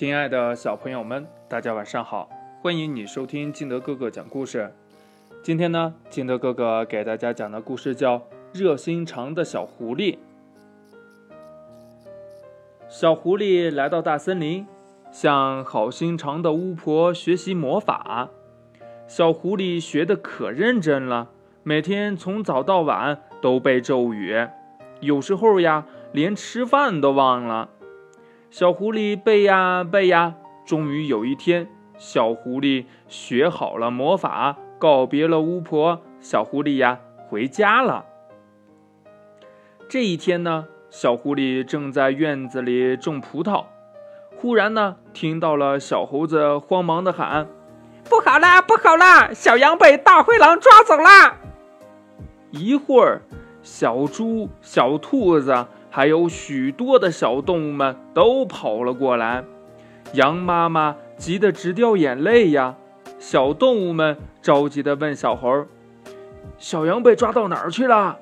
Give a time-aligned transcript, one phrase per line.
[0.00, 2.26] 亲爱的小朋友们，大家晚上好！
[2.62, 4.72] 欢迎你收听金德哥哥讲故事。
[5.42, 8.18] 今天呢，金德哥哥给大家讲的故事叫
[8.54, 10.14] 《热心肠的小狐狸》。
[12.88, 14.66] 小狐狸来到大森林，
[15.12, 18.30] 向好心肠的巫婆学习魔法。
[19.06, 21.28] 小狐狸学的可认真了，
[21.62, 24.48] 每天从早到晚都背咒语，
[25.00, 27.68] 有时候呀，连吃饭都忘了。
[28.50, 30.34] 小狐狸背呀背呀，
[30.66, 36.00] 终于有一天，小狐狸学好了魔法，告别了巫婆。
[36.18, 38.06] 小狐狸呀，回家了。
[39.88, 43.66] 这一天呢，小狐狸正在院子里种葡萄，
[44.36, 47.46] 忽然呢，听到了小猴子慌忙的喊
[48.10, 49.32] ：“不好啦，不好啦！
[49.32, 51.36] 小羊被大灰狼抓走啦！”
[52.50, 53.22] 一会儿，
[53.62, 55.66] 小猪、小兔子。
[55.90, 59.44] 还有许多的小动物们都跑了过来，
[60.12, 62.76] 羊妈妈急得直掉眼泪呀。
[63.18, 65.66] 小动物们着急地问小猴
[66.56, 68.16] ：“小羊被抓到哪儿去了？”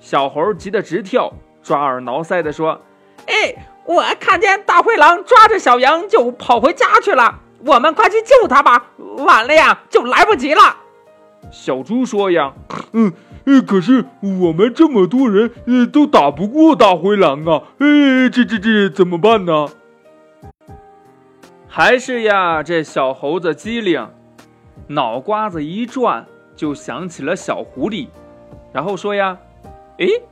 [0.00, 2.80] 小猴急得直跳，抓耳挠腮地说
[3.26, 8.86] ：“哎，我看见大灰狼抓着小羊就跑回家去了，我们快去救他吧，
[9.18, 10.76] 晚了呀就来不及了。”
[11.50, 12.52] 小猪说：“呀，
[12.92, 13.12] 嗯。”
[13.44, 15.50] 呃，可是我们这么多人，
[15.90, 17.62] 都打不过大灰狼啊！
[17.78, 19.68] 呃，这这这怎么办呢？
[21.66, 24.06] 还是呀，这小猴子机灵，
[24.88, 28.08] 脑瓜子一转，就想起了小狐狸，
[28.72, 29.38] 然后说呀
[29.98, 30.22] ：“诶，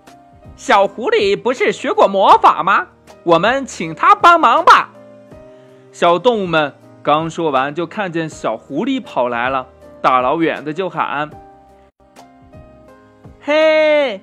[0.55, 2.89] 小狐狸不是学过魔法吗？
[3.25, 4.91] 我们请他帮忙吧。”
[5.91, 9.67] 小动物们刚说完，就看见小狐狸跑来了，
[10.01, 11.31] 大老远的就喊。
[13.43, 14.21] 嘿，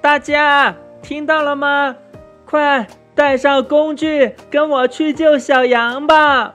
[0.00, 1.94] 大家听到了吗？
[2.44, 6.54] 快带上工具，跟我去救小羊吧！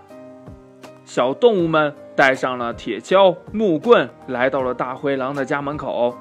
[1.06, 6.18] 小动物们带上了铁锹、木棍，来到了大灰狼的家门口。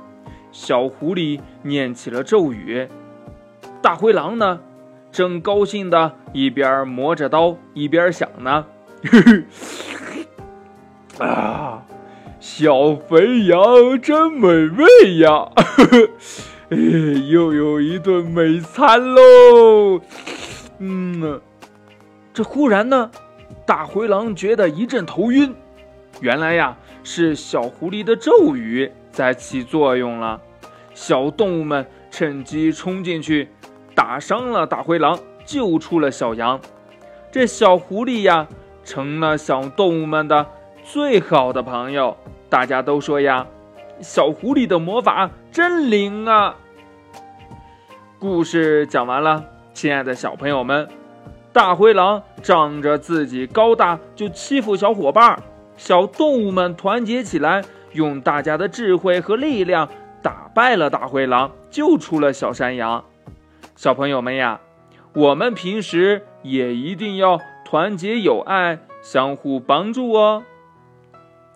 [0.52, 2.88] 小狐狸念起了咒语，
[3.80, 4.60] 大灰狼呢，
[5.10, 8.66] 正高兴的一边磨着刀，一边想呢
[11.18, 11.82] ：“啊！”
[12.42, 13.56] 小肥羊
[14.02, 16.08] 真美味呀，呵 呵
[16.70, 16.76] 哎，
[17.30, 20.00] 又有一顿美餐喽。
[20.80, 21.40] 嗯，
[22.34, 23.12] 这忽然呢，
[23.64, 25.54] 大灰狼觉得一阵头晕，
[26.20, 30.40] 原来呀是小狐狸的咒语在起作用了。
[30.94, 33.50] 小动物们趁机冲进去，
[33.94, 36.60] 打伤了大灰狼，救出了小羊。
[37.30, 38.48] 这小狐狸呀，
[38.82, 40.44] 成了小动物们的
[40.82, 42.16] 最好的朋友。
[42.48, 43.46] 大家都说呀，
[44.00, 46.56] 小狐狸的魔法真灵啊！
[48.18, 50.86] 故事讲完了，亲爱的小朋友们，
[51.52, 55.42] 大灰狼仗着自己高大就欺负小伙伴，
[55.76, 59.88] 小动物们团结起来，用大家的智慧和力量
[60.22, 63.02] 打败了大灰狼，救出了小山羊。
[63.76, 64.60] 小朋友们呀，
[65.14, 70.42] 我们平时也一定要团结友爱，相互帮助哦。